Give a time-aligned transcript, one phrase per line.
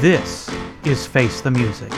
[0.00, 0.48] This
[0.84, 1.92] is Face the Music,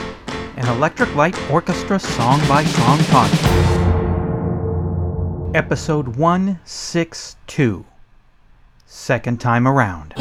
[0.56, 3.76] an Electric Light Orchestra song by song podcast.
[5.54, 7.84] Episode 162,
[8.86, 10.14] second time around.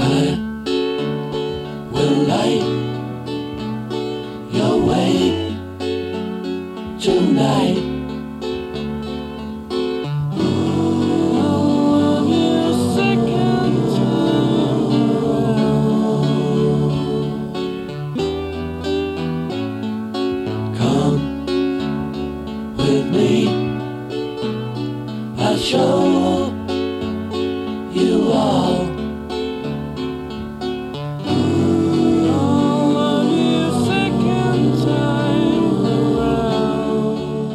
[25.90, 26.54] Show
[27.92, 28.86] you all.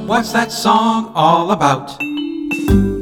[0.06, 1.90] What's that song all about?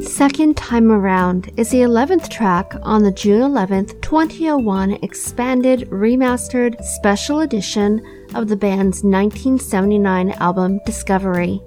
[0.03, 7.39] Second Time Around is the 11th track on the June 11th, 2001 expanded remastered special
[7.39, 8.01] edition
[8.35, 11.61] of the band's 1979 album Discovery.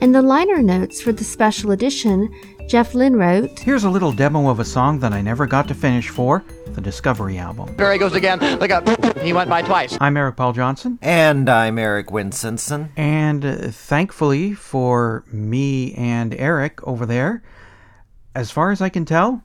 [0.00, 2.32] In the liner notes for the special edition,
[2.68, 5.74] Jeff Lynne wrote, Here's a little demo of a song that I never got to
[5.74, 7.76] finish for the Discovery album.
[7.76, 8.38] There he goes again.
[8.58, 9.18] Look out.
[9.18, 9.98] He went by twice.
[10.00, 12.88] I'm Eric Paul Johnson, And I'm Eric Winsenson.
[12.96, 17.42] and uh, thankfully for me and Eric over there,
[18.34, 19.42] as far as I can tell,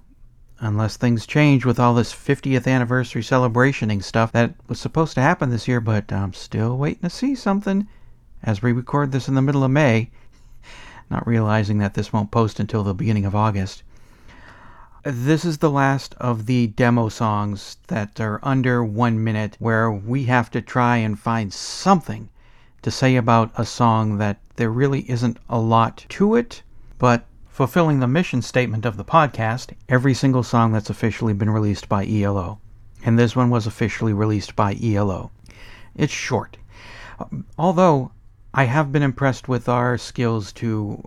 [0.59, 5.50] unless things change with all this 50th anniversary celebrationing stuff that was supposed to happen
[5.50, 7.88] this year, but I'm still waiting to see something
[8.44, 10.12] as we record this in the middle of May,
[11.09, 13.84] not realizing that this won't post until the beginning of August.
[15.03, 20.23] This is the last of the demo songs that are under one minute where we
[20.23, 22.30] have to try and find something
[22.81, 26.64] to say about a song that there really isn't a lot to it,
[26.97, 31.88] but fulfilling the mission statement of the podcast, every single song that's officially been released
[31.88, 32.59] by ELO.
[33.03, 35.31] And this one was officially released by ELO.
[35.96, 36.57] It's short.
[37.19, 38.12] Um, although
[38.58, 41.04] I have been impressed with our skills to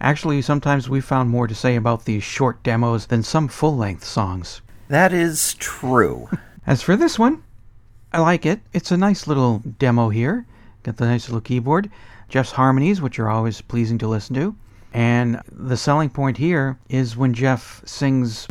[0.00, 4.60] actually sometimes we found more to say about these short demos than some full-length songs.
[4.86, 6.28] That is true.
[6.66, 7.42] As for this one,
[8.12, 8.60] I like it.
[8.72, 10.46] It's a nice little demo here.
[10.84, 11.90] Got the nice little keyboard.
[12.28, 14.54] Jeff's harmonies, which are always pleasing to listen to.
[14.94, 18.46] And the selling point here is when Jeff sings.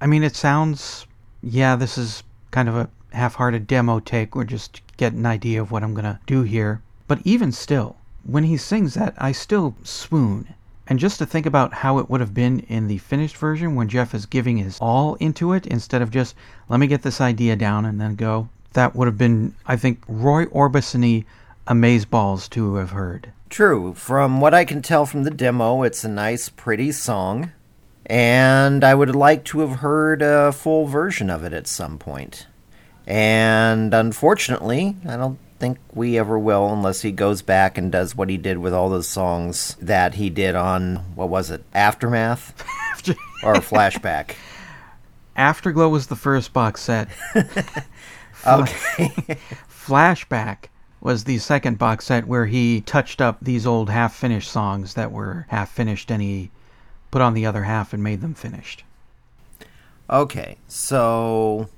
[0.00, 1.06] I mean, it sounds.
[1.42, 5.60] Yeah, this is kind of a half hearted demo take or just get an idea
[5.60, 6.82] of what I'm going to do here.
[7.08, 10.54] But even still, when he sings that, I still swoon.
[10.86, 13.88] And just to think about how it would have been in the finished version when
[13.88, 16.34] Jeff is giving his all into it instead of just,
[16.68, 20.02] let me get this idea down and then go, that would have been, I think,
[20.08, 21.24] Roy Orbison
[21.66, 23.32] amazeballs to have heard.
[23.48, 23.94] True.
[23.94, 27.52] From what I can tell from the demo, it's a nice, pretty song.
[28.10, 32.48] And I would like to have heard a full version of it at some point.
[33.06, 38.28] And unfortunately, I don't think we ever will unless he goes back and does what
[38.28, 42.52] he did with all those songs that he did on, what was it, Aftermath?
[43.44, 44.34] or Flashback?
[45.36, 47.08] Afterglow was the first box set.
[48.46, 49.38] Okay.
[49.68, 54.94] Flashback was the second box set where he touched up these old half finished songs
[54.94, 56.50] that were half finished and he
[57.10, 58.84] put on the other half and made them finished.
[60.08, 61.68] Okay, so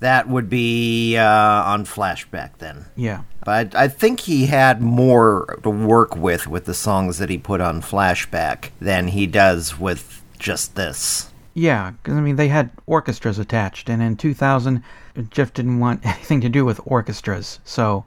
[0.00, 2.86] that would be uh, on flashback then.
[2.96, 3.22] Yeah.
[3.44, 7.60] But I think he had more to work with with the songs that he put
[7.60, 11.30] on flashback than he does with just this.
[11.54, 14.82] Yeah, because I mean, they had orchestras attached, and in 2000,
[15.30, 17.60] Jeff didn't want anything to do with orchestras.
[17.64, 18.04] So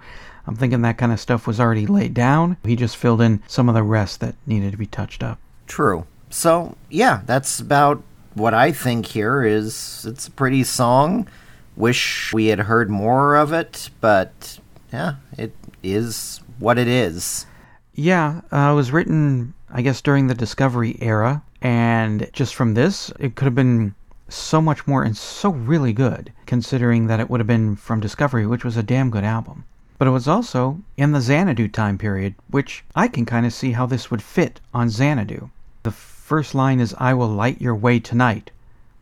[0.47, 2.57] I'm thinking that kind of stuff was already laid down.
[2.63, 5.39] He just filled in some of the rest that needed to be touched up.
[5.67, 6.05] True.
[6.29, 8.03] So, yeah, that's about
[8.33, 11.27] what I think here is it's a pretty song.
[11.75, 14.59] Wish we had heard more of it, but
[14.91, 17.45] yeah, it is what it is.
[17.93, 23.11] Yeah, uh, it was written, I guess, during the Discovery era, and just from this,
[23.19, 23.95] it could have been
[24.27, 28.45] so much more and so really good, considering that it would have been from Discovery,
[28.45, 29.63] which was a damn good album.
[29.97, 33.71] But it was also in the Xanadu time period, which I can kind of see
[33.71, 35.49] how this would fit on Xanadu.
[35.83, 35.91] The
[36.25, 38.49] first line is, I will light your way tonight.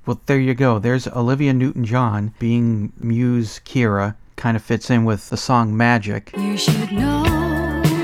[0.05, 0.77] Well, there you go.
[0.77, 4.15] There's Olivia Newton John being Muse Kira.
[4.35, 6.33] Kind of fits in with the song Magic.
[6.35, 7.23] You should know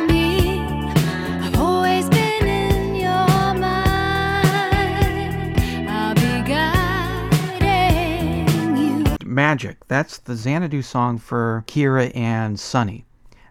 [0.07, 0.61] me.
[0.61, 4.79] I've always been in your mind.
[5.89, 7.97] I'll be guiding
[8.77, 9.03] you.
[9.25, 9.85] Magic.
[9.89, 13.03] That's the Xanadu song for Kira and Sonny.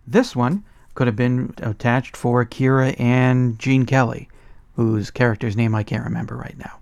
[0.07, 4.31] This one could have been attached for Kira and Gene Kelly,
[4.79, 6.79] whose character's name I can't remember right now.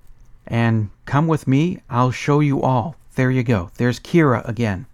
[0.47, 2.95] And come with me, I'll show you all.
[3.15, 3.71] There you go.
[3.79, 4.85] There's Kira again.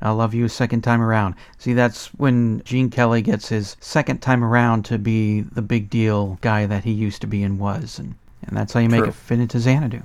[0.00, 1.34] I'll love you a second time around.
[1.58, 6.38] See, that's when Gene Kelly gets his second time around to be the big deal
[6.40, 7.98] guy that he used to be and was.
[7.98, 8.14] And,
[8.46, 9.10] and that's how you make True.
[9.10, 10.00] it fit into Xanadu.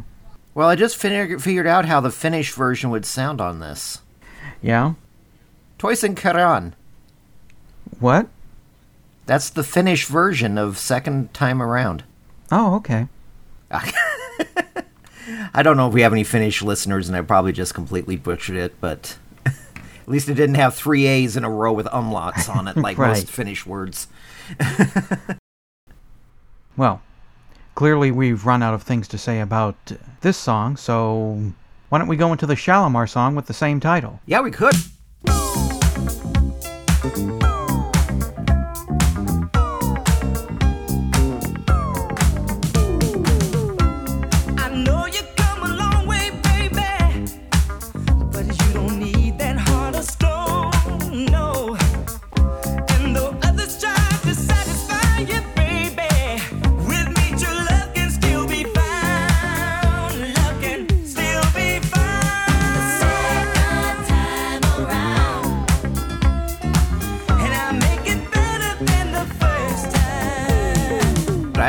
[0.54, 4.02] Well, I just fin- figured out how the Finnish version would sound on this.
[4.62, 4.96] Yeah?
[5.80, 6.76] Toisen Karan.
[8.02, 8.28] What?
[9.26, 12.04] That's the Finnish version of Second Time Around.
[12.52, 13.08] Oh, okay.
[15.54, 18.56] I don't know if we have any Finnish listeners, and I probably just completely butchered
[18.56, 22.68] it, but at least it didn't have three A's in a row with umlauts on
[22.68, 23.10] it, like Right.
[23.10, 24.08] most Finnish words.
[26.76, 27.02] Well,
[27.76, 29.76] clearly we've run out of things to say about
[30.22, 31.52] this song, so
[31.90, 34.20] why don't we go into the Shalamar song with the same title?
[34.26, 34.74] Yeah, we could.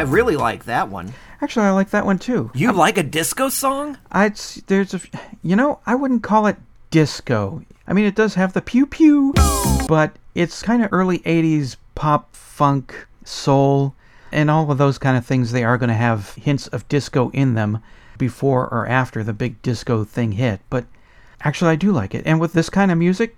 [0.01, 1.13] I really like that one.
[1.43, 2.51] Actually, I like that one too.
[2.55, 3.99] You like a disco song?
[4.11, 4.37] I'd
[4.67, 5.01] there's a
[5.43, 6.57] you know I wouldn't call it
[6.91, 7.63] disco.
[7.87, 9.35] I mean it does have the pew pew,
[9.87, 13.95] but it's kind of early '80s pop, funk, soul,
[14.33, 15.53] and all of those kind of things.
[15.53, 17.83] They are going to have hints of disco in them
[18.17, 20.63] before or after the big disco thing hit.
[20.71, 20.87] But
[21.43, 22.23] actually, I do like it.
[22.25, 23.37] And with this kind of music,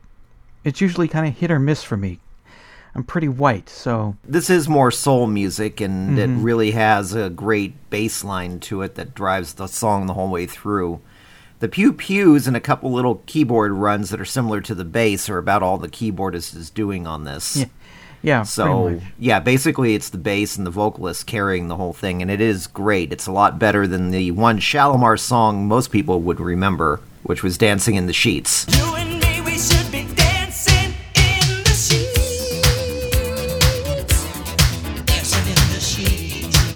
[0.63, 2.21] it's usually kind of hit or miss for me.
[2.95, 6.43] I'm pretty white, so This is more soul music, and it Mm-hmm.
[6.43, 10.47] really has a great bass line to it that drives the song the whole way
[10.47, 11.01] through.
[11.61, 15.29] The pew pews and a couple little keyboard runs that are similar to the bass
[15.31, 17.57] are about all the keyboardist is doing on this.
[17.57, 17.65] Yeah,
[18.21, 18.43] yeah.
[18.43, 19.03] So much.
[19.19, 22.67] yeah, basically it's the bass and the vocalist carrying the whole thing, and it is
[22.67, 23.13] great.
[23.13, 27.57] It's a lot better than the one Shalamar song most people would remember, which was
[27.57, 28.67] "Dancing in the Sheets,"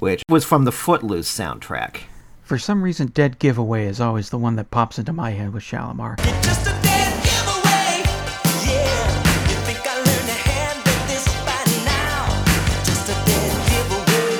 [0.06, 2.02] which was from the Footloose soundtrack.
[2.44, 5.64] For some reason, Dead Giveaway is always the one that pops into my head with
[5.64, 6.16] Shalamar.
[6.44, 8.04] Just a dead giveaway.
[8.64, 9.18] Yeah.
[9.50, 12.44] You think I learned to handle this by now?
[12.84, 14.38] Just a dead giveaway.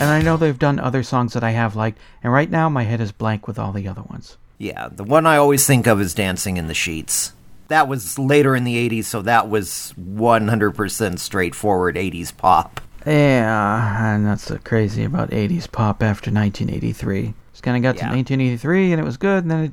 [0.00, 2.82] And I know they've done other songs that I have liked, and right now my
[2.82, 4.36] head is blank with all the other ones.
[4.58, 7.34] Yeah, the one I always think of is Dancing in the Sheets.
[7.68, 12.80] That was later in the 80s, so that was 100% straightforward 80s pop.
[13.06, 17.32] Yeah, uh, I'm not crazy about 80s pop after 1983.
[17.52, 18.08] Just kind of got Yeah.
[18.08, 19.72] to 1983 and it was good, and then it,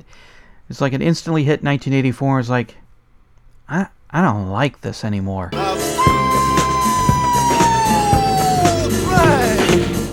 [0.70, 2.76] it's like it instantly hit 1984 and it's like,
[3.68, 5.50] I, I don't like this anymore.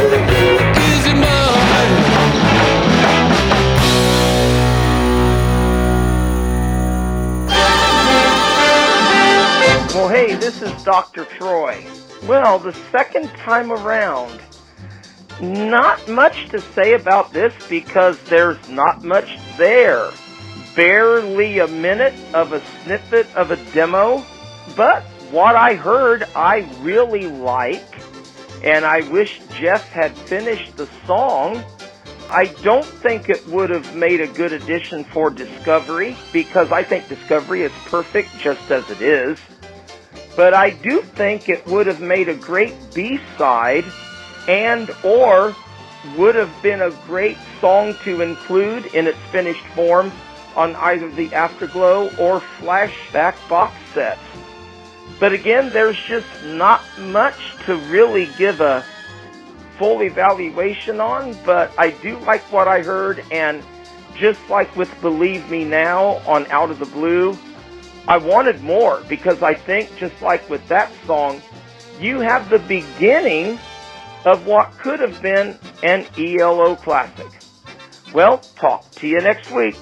[10.17, 11.25] hey, this is Dr.
[11.25, 11.86] Troy.
[12.24, 14.41] Well, the second time around,
[15.39, 20.09] not much to say about this because there's not much there.
[20.75, 24.25] Barely a minute of a snippet of a demo,
[24.75, 27.86] but what I heard I really like,
[28.63, 31.63] and I wish Jeff had finished the song.
[32.31, 37.07] I don't think it would have made a good addition for Discovery because I think
[37.07, 39.38] Discovery is perfect just as it is.
[40.38, 43.84] But I do think it would have made a great B-side
[44.48, 45.56] and or
[46.15, 50.12] would have been a great song to include in its finished form
[50.56, 54.22] on either the Afterglow or Flashback box sets.
[55.20, 58.86] But again, there's just not much to really give a
[59.79, 63.63] full evaluation on, but I do like what I heard, and
[64.15, 67.38] just like with Believe Me Now on Out of the Blue,
[68.10, 71.42] I wanted more because I think, just like with that song,
[72.00, 73.60] you have the beginning
[74.24, 77.28] of what could have been an ELO classic.
[78.14, 79.76] Well, talk to you next week.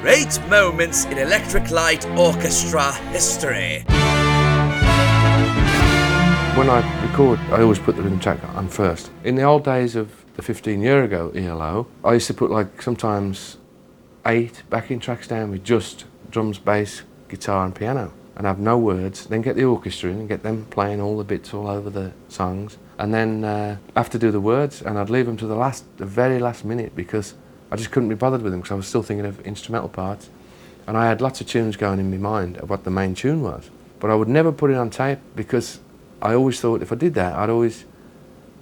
[0.00, 3.84] Great moments in Electric Light Orchestra history.
[6.56, 9.12] When I record, I always put the rhythm track on first.
[9.22, 12.82] In the old days of the 15 year ago ELO, I used to put like
[12.82, 13.58] sometimes
[14.26, 19.26] eight backing tracks down with just drums, bass, guitar, and piano, and have no words.
[19.26, 22.12] Then get the orchestra in and get them playing all the bits all over the
[22.28, 24.82] songs, and then uh, have to do the words.
[24.82, 27.34] And I'd leave them to the last, the very last minute because
[27.70, 30.30] I just couldn't be bothered with them because I was still thinking of instrumental parts.
[30.86, 33.42] And I had lots of tunes going in my mind of what the main tune
[33.42, 33.70] was,
[34.00, 35.78] but I would never put it on tape because
[36.20, 37.84] I always thought if I did that, I'd always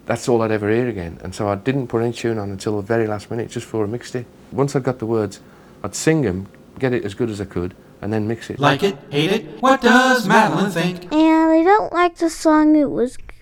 [0.09, 1.21] that's all I'd ever hear again.
[1.23, 3.85] And so I didn't put any tune on until the very last minute, just for
[3.85, 4.27] a mixed it.
[4.51, 5.41] Once I'd got the words,
[5.85, 6.49] I'd sing them,
[6.79, 8.59] get it as good as I could, and then mix it.
[8.59, 11.13] Like it, hate it, what does Madeline think?
[11.13, 13.19] And I don't like the song, it was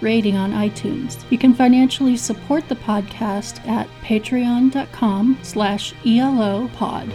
[0.00, 1.22] rating on iTunes.
[1.30, 7.08] You can financially support the podcast at patreon.com slash elopod.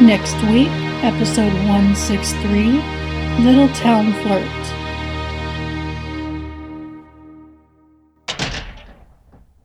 [0.00, 0.70] Next week,
[1.04, 4.81] episode 163, Little Town Flirt.